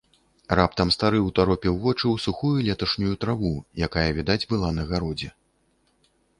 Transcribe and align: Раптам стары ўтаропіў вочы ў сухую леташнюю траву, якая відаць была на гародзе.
Раптам 0.59 0.93
стары 0.95 1.19
ўтаропіў 1.25 1.77
вочы 1.83 2.01
ў 2.13 2.17
сухую 2.25 2.57
леташнюю 2.69 3.13
траву, 3.27 3.53
якая 3.91 4.09
відаць 4.21 4.41
была 4.55 4.75
на 4.81 4.91
гародзе. 4.93 5.29